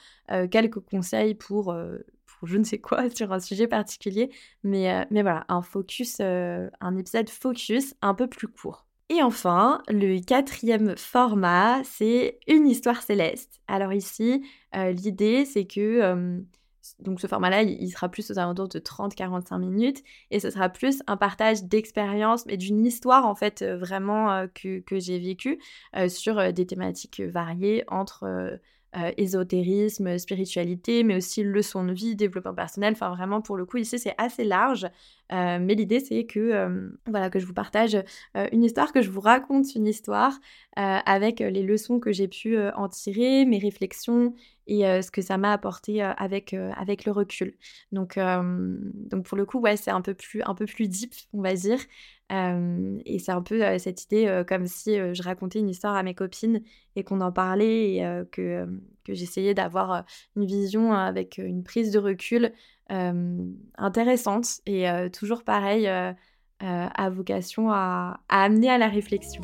quelques 0.51 0.79
conseils 0.79 1.33
pour 1.33 1.73
je 2.45 2.57
ne 2.57 2.63
sais 2.63 2.79
quoi 2.79 3.09
sur 3.09 3.31
un 3.31 3.39
sujet 3.39 3.67
particulier. 3.67 4.29
Mais, 4.63 4.91
euh, 4.91 5.05
mais 5.11 5.21
voilà, 5.21 5.45
un 5.49 5.61
focus, 5.61 6.17
euh, 6.21 6.69
un 6.81 6.97
épisode 6.97 7.29
focus 7.29 7.95
un 8.01 8.13
peu 8.13 8.27
plus 8.27 8.47
court. 8.47 8.85
Et 9.09 9.21
enfin, 9.21 9.83
le 9.87 10.19
quatrième 10.19 10.97
format, 10.97 11.83
c'est 11.83 12.39
une 12.47 12.67
histoire 12.67 13.03
céleste. 13.03 13.61
Alors 13.67 13.93
ici, 13.93 14.43
euh, 14.75 14.91
l'idée, 14.91 15.45
c'est 15.45 15.65
que 15.65 16.43
donc 16.99 17.19
ce 17.19 17.27
format-là, 17.27 17.63
il 17.63 17.89
sera 17.89 18.09
plus 18.09 18.29
aux 18.31 18.39
alentours 18.39 18.67
de 18.67 18.79
30-45 18.79 19.59
minutes 19.59 20.03
et 20.31 20.39
ce 20.39 20.49
sera 20.49 20.69
plus 20.69 21.01
un 21.07 21.17
partage 21.17 21.63
d'expérience, 21.63 22.45
mais 22.45 22.57
d'une 22.57 22.85
histoire 22.85 23.25
en 23.27 23.35
fait 23.35 23.63
vraiment 23.63 24.47
que, 24.53 24.79
que 24.79 24.99
j'ai 24.99 25.17
vécue 25.19 25.59
sur 26.07 26.53
des 26.53 26.65
thématiques 26.67 27.21
variées 27.21 27.83
entre 27.87 28.59
euh, 28.97 29.11
ésotérisme, 29.17 30.17
spiritualité, 30.17 31.03
mais 31.03 31.17
aussi 31.17 31.43
leçon 31.43 31.83
de 31.83 31.91
vie, 31.91 32.15
développement 32.15 32.53
personnel. 32.53 32.93
Enfin, 32.93 33.09
vraiment, 33.09 33.41
pour 33.41 33.57
le 33.57 33.65
coup, 33.65 33.77
ici, 33.77 33.99
c'est 33.99 34.15
assez 34.17 34.43
large. 34.43 34.85
Euh, 35.33 35.57
mais 35.59 35.75
l'idée, 35.75 35.99
c'est 35.99 36.25
que, 36.25 36.39
euh, 36.39 36.89
voilà, 37.05 37.29
que 37.29 37.39
je 37.39 37.45
vous 37.45 37.53
partage 37.53 37.97
une 38.51 38.63
histoire, 38.63 38.93
que 38.93 39.01
je 39.01 39.09
vous 39.09 39.21
raconte 39.21 39.75
une 39.75 39.87
histoire 39.87 40.39
avec 40.77 41.39
les 41.39 41.63
leçons 41.63 41.99
que 41.99 42.11
j'ai 42.11 42.27
pu 42.27 42.57
en 42.59 42.89
tirer, 42.89 43.45
mes 43.45 43.59
réflexions 43.59 44.33
et 44.67 44.81
ce 44.81 45.09
que 45.09 45.21
ça 45.21 45.37
m'a 45.37 45.53
apporté 45.53 46.01
avec, 46.01 46.53
avec 46.53 47.05
le 47.05 47.13
recul. 47.13 47.55
Donc, 47.93 48.17
donc, 48.17 49.25
pour 49.25 49.37
le 49.37 49.45
coup, 49.45 49.59
ouais, 49.59 49.77
c'est 49.77 49.91
un 49.91 50.01
peu 50.01 50.13
plus, 50.13 50.41
un 50.43 50.53
peu 50.53 50.65
plus 50.65 50.89
deep, 50.89 51.13
on 51.33 51.41
va 51.41 51.53
dire. 51.53 51.79
Et 52.29 53.19
c'est 53.19 53.31
un 53.31 53.41
peu 53.41 53.77
cette 53.77 54.03
idée 54.03 54.43
comme 54.47 54.65
si 54.65 54.95
je 54.95 55.21
racontais 55.21 55.59
une 55.59 55.69
histoire 55.69 55.95
à 55.95 56.03
mes 56.03 56.15
copines 56.15 56.61
et 56.95 57.03
qu'on 57.03 57.21
en 57.21 57.31
parlait 57.31 57.95
et 57.95 58.23
que, 58.31 58.67
que 59.03 59.13
j'essayais 59.13 59.53
d'avoir 59.53 60.05
une 60.35 60.45
vision 60.45 60.93
avec 60.93 61.37
une 61.37 61.63
prise 61.63 61.91
de 61.91 61.99
recul 61.99 62.51
intéressante 62.89 64.61
et 64.65 64.87
toujours 65.13 65.43
pareil 65.43 65.87
à 65.87 67.09
vocation 67.11 67.69
à, 67.69 68.21
à 68.27 68.43
amener 68.43 68.69
à 68.69 68.79
la 68.79 68.87
réflexion. 68.87 69.43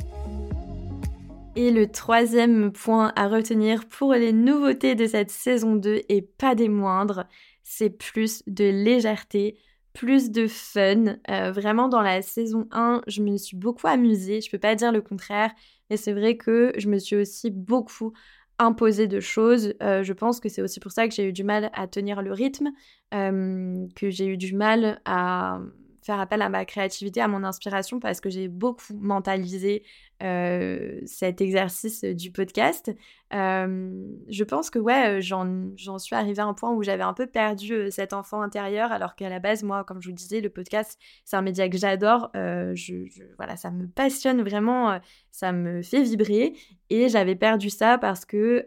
Et 1.55 1.69
le 1.69 1.91
troisième 1.91 2.71
point 2.71 3.11
à 3.17 3.27
retenir 3.27 3.85
pour 3.87 4.13
les 4.13 4.31
nouveautés 4.31 4.95
de 4.95 5.05
cette 5.05 5.31
saison 5.31 5.75
2 5.75 6.01
et 6.07 6.21
pas 6.21 6.55
des 6.55 6.69
moindres, 6.69 7.25
c'est 7.61 7.89
plus 7.89 8.41
de 8.47 8.63
légèreté, 8.63 9.57
plus 9.93 10.31
de 10.31 10.47
fun. 10.47 11.17
Euh, 11.29 11.51
vraiment, 11.51 11.89
dans 11.89 12.01
la 12.01 12.21
saison 12.21 12.67
1, 12.71 13.01
je 13.07 13.21
me 13.21 13.37
suis 13.37 13.57
beaucoup 13.57 13.87
amusée. 13.87 14.41
Je 14.41 14.49
peux 14.49 14.57
pas 14.57 14.75
dire 14.75 14.91
le 14.91 15.01
contraire, 15.01 15.51
mais 15.89 15.97
c'est 15.97 16.13
vrai 16.13 16.37
que 16.37 16.71
je 16.77 16.87
me 16.87 16.97
suis 16.97 17.15
aussi 17.15 17.51
beaucoup 17.51 18.13
imposé 18.59 19.07
de 19.07 19.19
choses. 19.19 19.73
Euh, 19.81 20.03
je 20.03 20.13
pense 20.13 20.39
que 20.39 20.47
c'est 20.49 20.61
aussi 20.61 20.79
pour 20.79 20.91
ça 20.91 21.07
que 21.07 21.13
j'ai 21.13 21.25
eu 21.27 21.33
du 21.33 21.43
mal 21.43 21.71
à 21.73 21.87
tenir 21.87 22.21
le 22.21 22.31
rythme, 22.31 22.69
euh, 23.13 23.87
que 23.95 24.09
j'ai 24.09 24.27
eu 24.27 24.37
du 24.37 24.53
mal 24.55 25.01
à 25.05 25.59
faire 26.03 26.19
appel 26.19 26.41
à 26.41 26.49
ma 26.49 26.65
créativité, 26.65 27.21
à 27.21 27.27
mon 27.27 27.43
inspiration, 27.43 27.99
parce 27.99 28.21
que 28.21 28.29
j'ai 28.29 28.47
beaucoup 28.47 28.93
mentalisé 28.93 29.83
euh, 30.21 30.99
cet 31.05 31.41
exercice 31.41 32.03
du 32.03 32.31
podcast. 32.31 32.91
Euh, 33.33 34.07
je 34.27 34.43
pense 34.43 34.69
que 34.69 34.77
ouais, 34.77 35.19
euh, 35.19 35.21
j'en 35.21 35.97
suis 35.97 36.15
arrivée 36.15 36.41
à 36.41 36.45
un 36.45 36.53
point 36.53 36.71
où 36.71 36.83
j'avais 36.83 37.03
un 37.03 37.13
peu 37.13 37.27
perdu 37.27 37.89
cet 37.89 38.13
enfant 38.13 38.41
intérieur, 38.41 38.91
alors 38.91 39.15
qu'à 39.15 39.29
la 39.29 39.39
base, 39.39 39.63
moi, 39.63 39.83
comme 39.83 40.01
je 40.01 40.09
vous 40.09 40.15
disais, 40.15 40.41
le 40.41 40.49
podcast, 40.49 40.99
c'est 41.25 41.37
un 41.37 41.41
média 41.41 41.67
que 41.69 41.77
j'adore. 41.77 42.29
Je, 42.33 43.07
voilà, 43.37 43.57
ça 43.57 43.71
me 43.71 43.87
passionne 43.87 44.41
vraiment, 44.41 44.99
ça 45.31 45.51
me 45.51 45.81
fait 45.81 46.03
vibrer. 46.03 46.53
Et 46.89 47.07
j'avais 47.07 47.35
perdu 47.35 47.69
ça 47.69 47.97
parce 47.97 48.25
que 48.25 48.65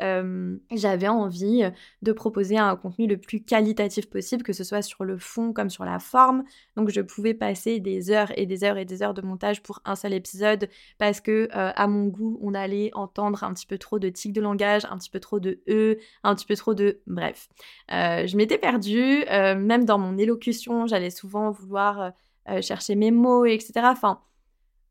j'avais 0.72 1.08
envie 1.08 1.62
de 2.02 2.12
proposer 2.12 2.56
un 2.56 2.74
contenu 2.74 3.06
le 3.06 3.18
plus 3.18 3.44
qualitatif 3.44 4.08
possible, 4.08 4.42
que 4.42 4.54
ce 4.54 4.64
soit 4.64 4.82
sur 4.82 5.04
le 5.04 5.18
fond 5.18 5.52
comme 5.52 5.70
sur 5.70 5.84
la 5.84 5.98
forme. 5.98 6.44
Donc 6.76 6.88
je 6.88 7.00
pouvais 7.02 7.34
passer 7.34 7.80
des 7.80 8.10
heures 8.10 8.32
et 8.36 8.46
des 8.46 8.64
heures 8.64 8.78
et 8.78 8.84
des 8.84 9.02
heures 9.02 9.14
de 9.14 9.22
montage 9.22 9.62
pour 9.62 9.80
un 9.84 9.94
seul 9.94 10.14
épisode 10.14 10.68
parce 10.98 11.20
que 11.20 11.43
euh, 11.54 11.72
à 11.74 11.86
mon 11.86 12.06
goût, 12.06 12.38
on 12.42 12.54
allait 12.54 12.90
entendre 12.94 13.44
un 13.44 13.52
petit 13.54 13.66
peu 13.66 13.78
trop 13.78 13.98
de 13.98 14.08
tics 14.08 14.32
de 14.32 14.40
langage, 14.40 14.84
un 14.90 14.98
petit 14.98 15.10
peu 15.10 15.20
trop 15.20 15.40
de 15.40 15.60
E, 15.68 15.98
un 16.22 16.34
petit 16.34 16.46
peu 16.46 16.56
trop 16.56 16.74
de... 16.74 17.00
Bref, 17.06 17.48
euh, 17.92 18.26
je 18.26 18.36
m'étais 18.36 18.58
perdue, 18.58 19.24
euh, 19.30 19.54
même 19.54 19.84
dans 19.84 19.98
mon 19.98 20.18
élocution, 20.18 20.86
j'allais 20.86 21.10
souvent 21.10 21.50
vouloir 21.50 22.12
chercher 22.60 22.94
mes 22.94 23.10
mots, 23.10 23.46
etc. 23.46 23.72
Enfin, 23.84 24.20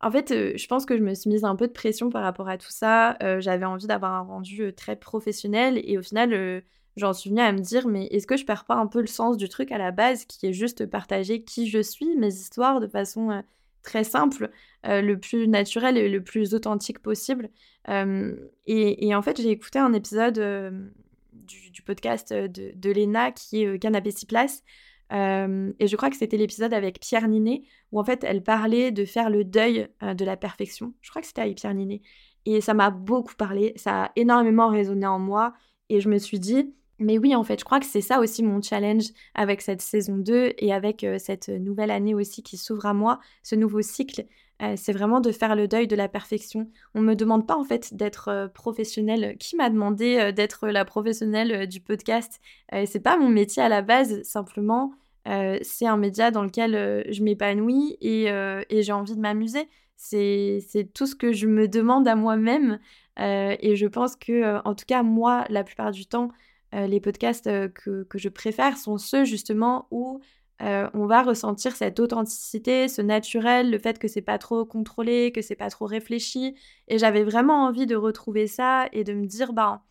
en 0.02 0.10
fait, 0.10 0.58
je 0.58 0.68
pense 0.68 0.88
que 0.88 0.98
je 0.98 1.04
me 1.04 1.14
suis 1.14 1.30
mise 1.30 1.44
un 1.44 1.56
peu 1.56 1.68
de 1.68 1.72
pression 1.72 2.10
par 2.10 2.24
rapport 2.24 2.50
à 2.50 2.58
tout 2.58 2.72
ça. 2.72 3.16
J'avais 3.40 3.66
envie 3.66 3.86
d'avoir 3.86 4.14
un 4.14 4.22
rendu 4.22 4.74
très 4.74 4.96
professionnel 4.96 5.80
et 5.84 6.00
au 6.00 6.02
final, 6.02 6.64
j'en 6.98 7.14
suis 7.14 7.30
venue 7.30 7.44
à 7.44 7.52
me 7.52 7.60
dire, 7.60 7.88
mais 7.88 8.08
est-ce 8.08 8.26
que 8.26 8.38
je 8.38 8.46
perds 8.46 8.66
pas 8.66 8.74
un 8.74 8.88
peu 8.88 9.02
le 9.02 9.08
sens 9.08 9.38
du 9.38 9.50
truc 9.50 9.72
à 9.72 9.78
la 9.78 9.92
base, 9.92 10.26
qui 10.26 10.48
est 10.48 10.54
juste 10.54 10.88
partager 10.88 11.44
qui 11.44 11.70
je 11.70 11.80
suis, 11.80 12.18
mes 12.18 12.34
histoires 12.34 12.80
de 12.80 12.88
façon 12.88 13.44
très 13.84 14.04
simple, 14.04 14.50
euh, 14.86 15.02
le 15.02 15.20
plus 15.20 15.48
naturel 15.48 15.98
et 15.98 16.10
le 16.10 16.24
plus 16.24 16.56
authentique 16.56 17.00
possible. 17.00 17.50
Euh, 17.90 18.36
et, 18.66 19.14
en 19.14 19.22
fait, 19.22 19.40
j'ai 19.40 19.52
écouté 19.52 19.80
un 19.80 19.94
épisode 19.94 20.40
euh, 20.40 20.90
du, 21.34 21.82
podcast 21.84 22.34
de, 22.34 22.72
de 22.74 22.92
Léna 22.92 23.32
qui 23.32 23.64
est 23.64 23.80
Canapé 23.80 24.12
6 24.12 24.26
places. 24.26 24.64
et 25.12 25.88
je 25.88 25.96
crois 25.96 26.10
que 26.10 26.16
c'était 26.16 26.38
l'épisode 26.38 26.74
avec 26.74 27.00
Pierre 27.00 27.28
Ninet, 27.28 27.64
où 27.92 28.00
en 28.00 28.04
fait 28.04 28.24
elle 28.24 28.42
parlait 28.42 28.92
de 28.92 29.06
faire 29.06 29.30
le 29.30 29.44
deuil 29.44 29.90
de 30.02 30.26
la 30.26 30.38
perfection. 30.38 30.94
Je 31.02 31.10
crois 31.10 31.22
que 31.22 31.28
c'était 31.28 31.42
avec 31.42 31.58
Pierre 31.58 31.74
Ninet. 31.74 32.02
Et 32.46 32.62
ça 32.62 32.74
m'a 32.74 32.90
beaucoup 32.90 33.36
parlé, 33.36 33.74
ça 33.76 34.06
a 34.06 34.12
énormément 34.16 34.70
résonné 34.70 35.06
en 35.06 35.20
moi. 35.20 35.54
Et 35.90 36.00
je 36.00 36.10
me 36.10 36.18
suis 36.18 36.40
dit, 36.40 36.74
mais 37.04 37.18
oui, 37.18 37.36
en 37.36 37.44
fait, 37.44 37.60
je 37.60 37.66
crois 37.66 37.80
que 37.80 37.86
c'est 37.86 38.02
ça 38.02 38.20
aussi 38.20 38.44
mon 38.44 38.62
challenge 38.62 39.06
avec 39.36 39.62
cette 39.62 39.82
saison 39.82 40.18
2 40.18 40.54
et 40.58 40.74
avec 40.74 41.04
euh, 41.04 41.18
cette 41.20 41.50
nouvelle 41.50 41.92
année 41.92 42.16
aussi 42.16 42.44
qui 42.44 42.58
s'ouvre 42.58 42.86
à 42.86 42.94
moi, 42.94 43.20
ce 43.44 43.56
nouveau 43.56 43.82
cycle. 43.82 44.26
Euh, 44.62 44.76
c'est 44.78 44.94
vraiment 44.94 45.20
de 45.20 45.32
faire 45.32 45.56
le 45.56 45.68
deuil 45.68 45.88
de 45.88 45.96
la 45.96 46.08
perfection. 46.08 46.70
On 46.96 47.02
ne 47.02 47.08
me 47.08 47.16
demande 47.16 47.46
pas 47.46 47.58
en 47.58 47.64
fait 47.66 47.94
d'être 47.94 48.30
euh, 48.30 48.48
professionnelle. 48.48 49.36
Qui 49.38 49.56
m'a 49.58 49.70
demandé 49.70 50.32
d'être 50.32 50.70
la 50.70 50.86
professionnelle 50.86 51.68
du 51.68 51.82
podcast? 51.82 52.40
C'est 52.86 53.02
pas 53.02 53.18
mon 53.18 53.30
métier 53.30 53.62
à 53.62 53.70
la 53.70 53.82
base, 53.82 54.24
simplement. 54.24 54.94
c'est 55.26 55.86
un 55.86 55.98
média 55.98 56.32
dans 56.32 56.44
lequel 56.44 57.06
je 57.10 57.24
m'épanouis 57.24 57.98
et, 58.02 58.28
j'ai 58.70 58.92
envie 58.94 59.16
de 59.16 59.22
m'amuser. 59.22 59.68
C'est 59.98 60.64
tout 60.94 61.06
ce 61.06 61.16
que 61.16 61.34
je 61.34 61.48
me 61.48 61.68
demande 61.68 62.08
à 62.08 62.16
moi-même. 62.16 62.80
et 63.18 63.76
je 63.76 63.88
pense 63.88 64.16
que, 64.16 64.62
en 64.68 64.76
tout 64.76 64.86
cas, 64.88 65.04
moi, 65.04 65.46
la 65.50 65.64
plupart 65.64 65.92
du 65.92 66.06
temps, 66.06 66.30
euh, 66.74 66.88
les 66.88 67.00
podcasts 67.00 67.48
euh, 67.48 67.68
que, 67.70 68.06
je 68.16 68.30
préfère 68.30 68.78
sont 68.78 68.98
ceux 68.98 69.26
justement 69.26 69.88
où 69.92 70.20
euh, 70.62 70.90
on 70.94 71.06
va 71.06 71.22
ressentir 71.24 71.76
cette 71.76 72.00
authenticité, 72.00 72.88
ce 72.88 73.02
naturel, 73.02 73.70
le 73.70 73.78
fait 73.78 74.00
que 74.00 74.08
c'est 74.08 74.22
pas 74.22 74.38
trop 74.38 74.66
contrôlé, 74.66 75.32
que 75.32 75.42
c'est 75.42 75.56
pas 75.56 75.70
trop 75.70 75.86
réfléchi. 75.86 76.56
Et 76.88 76.98
j'avais 76.98 77.24
vraiment 77.24 77.66
envie 77.66 77.86
de 77.86 77.96
retrouver 77.96 78.48
ça 78.48 78.88
et 78.92 79.04
de 79.04 79.14
me 79.14 79.26
dire, 79.26 79.54
bah, 79.54 79.84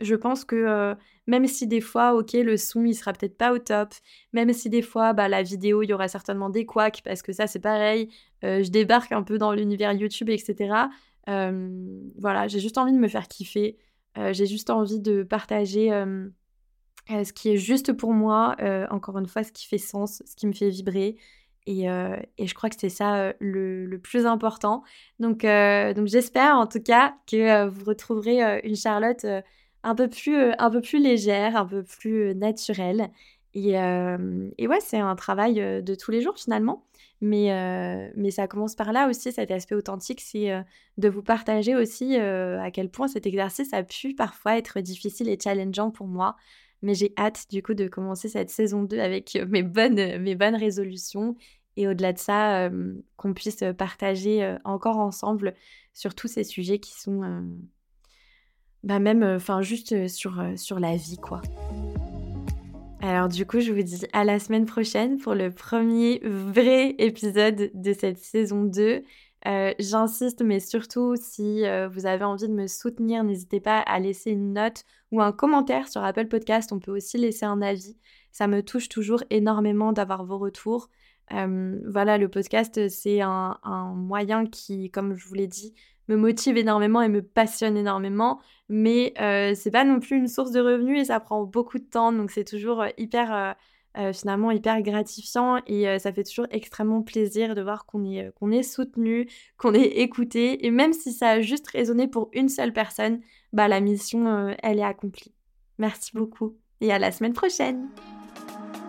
je 0.00 0.14
pense 0.14 0.44
que 0.44 0.94
même 1.26 1.46
si 1.46 1.66
des 1.66 1.80
fois, 1.80 2.14
ok, 2.14 2.32
le 2.34 2.56
son 2.56 2.84
il 2.84 2.94
sera 2.94 3.12
peut-être 3.12 3.38
pas 3.38 3.52
au 3.52 3.58
top, 3.58 3.94
même 4.32 4.52
si 4.52 4.68
des 4.68 4.82
fois, 4.82 5.12
bah, 5.12 5.28
la 5.28 5.42
vidéo 5.42 5.82
il 5.82 5.88
y 5.88 5.92
aura 5.94 6.08
certainement 6.08 6.50
des 6.50 6.66
couacs 6.66 7.02
parce 7.02 7.22
que 7.22 7.32
ça 7.32 7.46
c'est 7.46 7.60
pareil, 7.60 8.10
je 8.42 8.68
débarque 8.68 9.12
un 9.12 9.22
peu 9.22 9.38
dans 9.38 9.52
l'univers 9.52 9.92
YouTube, 9.92 10.28
etc. 10.28 10.88
voilà, 11.26 12.48
j'ai 12.48 12.60
juste 12.60 12.78
envie 12.78 12.92
de 12.92 12.98
me 12.98 13.08
faire 13.08 13.28
kiffer. 13.28 13.78
Euh, 14.18 14.32
j'ai 14.32 14.46
juste 14.46 14.70
envie 14.70 15.00
de 15.00 15.22
partager 15.22 15.92
euh, 15.92 16.28
euh, 17.10 17.24
ce 17.24 17.32
qui 17.32 17.50
est 17.50 17.56
juste 17.56 17.92
pour 17.92 18.12
moi, 18.12 18.56
encore 18.90 19.18
une 19.18 19.26
fois, 19.26 19.44
ce 19.44 19.52
qui 19.52 19.66
fait 19.66 19.78
sens, 19.78 20.22
ce 20.26 20.36
qui 20.36 20.46
me 20.46 20.52
fait 20.52 20.70
vibrer. 20.70 21.16
Et, 21.66 21.82
je 21.86 22.54
crois 22.54 22.70
que 22.70 22.76
c'est 22.78 22.88
ça 22.88 23.32
le, 23.40 23.96
plus 23.98 24.26
important. 24.26 24.82
Donc, 25.18 25.42
donc 25.42 26.06
j'espère 26.06 26.56
en 26.56 26.66
tout 26.66 26.80
cas 26.80 27.14
que 27.26 27.66
vous 27.68 27.84
retrouverez 27.84 28.60
une 28.64 28.76
Charlotte 28.76 29.26
un, 29.82 29.94
peu 29.94 30.08
plus, 30.08 30.36
un 30.36 30.70
peu 30.70 30.80
plus 30.80 31.00
légère, 31.00 31.56
un 31.56 31.66
peu 31.66 31.82
plus 31.82 32.34
naturelle. 32.34 33.10
Et, 33.54 33.70
et 33.72 34.68
ouais, 34.68 34.80
c'est 34.80 34.98
un 34.98 35.16
travail 35.16 35.54
de 35.82 35.94
tous 35.94 36.10
les 36.10 36.22
jours 36.22 36.38
finalement. 36.38 36.84
Mais, 37.20 37.52
euh, 37.52 38.10
mais 38.14 38.30
ça 38.30 38.46
commence 38.46 38.74
par 38.74 38.92
là 38.92 39.08
aussi, 39.08 39.32
cet 39.32 39.50
aspect 39.50 39.74
authentique, 39.74 40.20
c'est 40.20 40.52
euh, 40.52 40.60
de 40.98 41.08
vous 41.08 41.22
partager 41.22 41.74
aussi 41.74 42.18
euh, 42.18 42.60
à 42.60 42.70
quel 42.70 42.90
point 42.90 43.08
cet 43.08 43.26
exercice 43.26 43.72
a 43.72 43.82
pu 43.82 44.14
parfois 44.14 44.58
être 44.58 44.80
difficile 44.80 45.28
et 45.28 45.38
challengeant 45.42 45.90
pour 45.90 46.08
moi. 46.08 46.36
Mais 46.82 46.94
j'ai 46.94 47.14
hâte 47.16 47.46
du 47.50 47.62
coup 47.62 47.72
de 47.72 47.88
commencer 47.88 48.28
cette 48.28 48.50
saison 48.50 48.82
2 48.82 48.98
avec 48.98 49.38
mes 49.48 49.62
bonnes, 49.62 50.18
mes 50.18 50.34
bonnes 50.34 50.56
résolutions 50.56 51.34
et 51.78 51.88
au-delà 51.88 52.12
de 52.12 52.18
ça, 52.18 52.70
qu'on 53.16 53.34
puisse 53.34 53.64
partager 53.76 54.56
encore 54.64 54.98
ensemble 54.98 55.54
sur 55.94 56.14
tous 56.14 56.28
ces 56.28 56.44
sujets 56.44 56.78
qui 56.78 56.98
sont 56.98 57.44
bah 58.82 58.98
même, 58.98 59.22
enfin 59.22 59.62
juste 59.62 60.06
sur, 60.06 60.42
sur 60.56 60.78
la 60.78 60.96
vie 60.96 61.16
quoi. 61.16 61.40
Alors 63.06 63.28
du 63.28 63.46
coup, 63.46 63.60
je 63.60 63.70
vous 63.70 63.84
dis 63.84 64.04
à 64.12 64.24
la 64.24 64.40
semaine 64.40 64.66
prochaine 64.66 65.18
pour 65.18 65.36
le 65.36 65.52
premier 65.52 66.20
vrai 66.24 66.96
épisode 66.98 67.70
de 67.72 67.92
cette 67.92 68.18
saison 68.18 68.64
2. 68.64 69.04
Euh, 69.46 69.72
j'insiste, 69.78 70.42
mais 70.42 70.58
surtout 70.58 71.14
si 71.14 71.64
euh, 71.64 71.86
vous 71.86 72.06
avez 72.06 72.24
envie 72.24 72.48
de 72.48 72.52
me 72.52 72.66
soutenir, 72.66 73.22
n'hésitez 73.22 73.60
pas 73.60 73.78
à 73.78 74.00
laisser 74.00 74.32
une 74.32 74.54
note 74.54 74.82
ou 75.12 75.22
un 75.22 75.30
commentaire 75.30 75.86
sur 75.86 76.02
Apple 76.02 76.26
Podcast. 76.26 76.72
On 76.72 76.80
peut 76.80 76.90
aussi 76.90 77.16
laisser 77.16 77.46
un 77.46 77.62
avis. 77.62 77.96
Ça 78.32 78.48
me 78.48 78.60
touche 78.60 78.88
toujours 78.88 79.22
énormément 79.30 79.92
d'avoir 79.92 80.24
vos 80.24 80.38
retours. 80.38 80.88
Euh, 81.32 81.78
voilà, 81.86 82.18
le 82.18 82.28
podcast, 82.28 82.88
c'est 82.88 83.20
un, 83.20 83.56
moyen 83.94 84.46
qui, 84.46 84.90
comme 84.90 85.14
je 85.14 85.28
vous 85.28 85.34
l'ai 85.34 85.46
dit, 85.46 85.74
me 86.08 86.16
motive 86.16 86.56
énormément 86.56 87.02
et 87.02 87.08
me 87.08 87.22
passionne 87.22 87.76
énormément, 87.76 88.40
mais 88.68 89.14
euh, 89.20 89.54
c'est 89.54 89.70
pas 89.70 89.84
non 89.84 90.00
plus 90.00 90.16
une 90.16 90.28
source 90.28 90.52
de 90.52 90.60
revenus 90.60 91.00
et 91.00 91.04
ça 91.06 91.20
prend 91.20 91.44
beaucoup 91.44 91.78
de 91.78 91.84
temps, 91.84 92.12
donc 92.12 92.30
c'est 92.30 92.44
toujours 92.44 92.82
euh, 92.82 92.88
hyper 92.98 93.56
euh, 93.98 94.12
finalement 94.12 94.50
hyper 94.50 94.82
gratifiant 94.82 95.62
et 95.66 95.98
ça 95.98 96.12
fait 96.12 96.22
toujours 96.22 96.46
extrêmement 96.50 97.00
plaisir 97.00 97.54
de 97.54 97.62
voir 97.62 97.86
qu'on 97.86 98.04
est, 98.04 98.30
est 98.52 98.62
soutenu, 98.62 99.26
qu'on 99.56 99.72
est 99.72 99.86
écouté 99.86 100.66
et 100.66 100.70
même 100.70 100.92
si 100.92 101.12
ça 101.12 101.30
a 101.30 101.40
juste 101.40 101.66
résonné 101.68 102.06
pour 102.06 102.28
une 102.34 102.50
seule 102.50 102.74
personne, 102.74 103.20
bah 103.54 103.68
la 103.68 103.80
mission 103.80 104.54
elle 104.62 104.80
est 104.80 104.84
accomplie. 104.84 105.32
Merci 105.78 106.10
beaucoup 106.12 106.58
et 106.82 106.92
à 106.92 106.98
la 106.98 107.10
semaine 107.10 107.32
prochaine. 107.32 107.88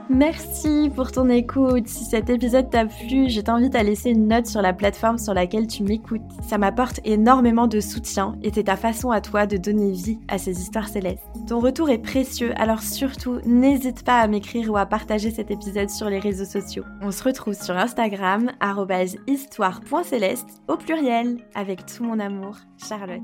Merci 0.09 0.89
pour 0.95 1.11
ton 1.11 1.29
écoute. 1.29 1.87
Si 1.87 2.05
cet 2.05 2.29
épisode 2.29 2.69
t'a 2.69 2.85
plu, 2.85 3.29
je 3.29 3.41
t'invite 3.41 3.75
à 3.75 3.83
laisser 3.83 4.11
une 4.11 4.27
note 4.27 4.47
sur 4.47 4.61
la 4.61 4.73
plateforme 4.73 5.17
sur 5.17 5.33
laquelle 5.33 5.67
tu 5.67 5.83
m'écoutes. 5.83 6.21
Ça 6.47 6.57
m'apporte 6.57 7.01
énormément 7.03 7.67
de 7.67 7.81
soutien 7.81 8.37
et 8.41 8.51
c'est 8.53 8.63
ta 8.63 8.77
façon 8.77 9.11
à 9.11 9.19
toi 9.19 9.45
de 9.45 9.57
donner 9.57 9.91
vie 9.91 10.19
à 10.29 10.37
ces 10.37 10.61
histoires 10.61 10.87
célestes. 10.87 11.27
Ton 11.47 11.59
retour 11.59 11.89
est 11.89 11.97
précieux, 11.97 12.53
alors 12.55 12.81
surtout, 12.81 13.39
n'hésite 13.45 14.03
pas 14.03 14.19
à 14.19 14.27
m'écrire 14.27 14.71
ou 14.71 14.77
à 14.77 14.85
partager 14.85 15.29
cet 15.29 15.51
épisode 15.51 15.89
sur 15.89 16.09
les 16.09 16.19
réseaux 16.19 16.45
sociaux. 16.45 16.83
On 17.01 17.11
se 17.11 17.23
retrouve 17.23 17.53
sur 17.53 17.75
Instagram, 17.75 18.51
histoire.céleste 19.27 20.49
au 20.67 20.77
pluriel, 20.77 21.37
avec 21.53 21.85
tout 21.85 22.03
mon 22.03 22.19
amour, 22.19 22.55
Charlotte. 22.77 23.21